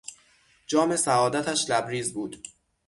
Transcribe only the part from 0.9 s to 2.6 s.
سعادتش لبریز بود.